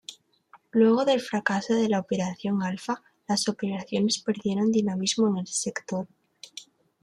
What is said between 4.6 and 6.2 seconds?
dinamismo en el sector.